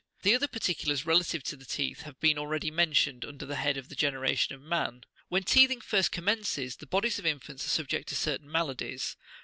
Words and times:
The 0.23 0.33
other 0.33 0.47
parti 0.47 0.73
culars 0.73 1.05
relative 1.05 1.43
to 1.43 1.55
the 1.55 1.63
teeth 1.63 2.01
have 2.01 2.19
been 2.19 2.37
already47 2.37 2.73
mentioned 2.73 3.23
under 3.23 3.45
the 3.45 3.57
head 3.57 3.77
of 3.77 3.87
the 3.87 3.93
generation 3.95 4.55
of 4.55 4.61
man. 4.63 5.03
When 5.29 5.43
teething 5.43 5.79
first 5.79 6.11
commences, 6.11 6.77
the 6.77 6.87
bodies 6.87 7.19
of 7.19 7.25
infants 7.27 7.67
are 7.67 7.69
subject 7.69 8.07
to 8.09 8.15
certain 8.15 8.51
maladies. 8.51 9.15